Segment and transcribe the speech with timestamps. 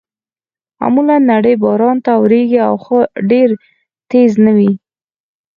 [0.79, 2.97] معمولاً نری باران اورېږي، خو
[3.31, 3.49] ډېر
[4.11, 4.71] تېز نه وي.